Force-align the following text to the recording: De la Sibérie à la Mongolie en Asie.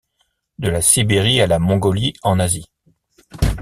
De 0.57 0.67
la 0.67 0.81
Sibérie 0.81 1.41
à 1.41 1.45
la 1.45 1.59
Mongolie 1.59 2.13
en 2.23 2.39
Asie. 2.39 2.65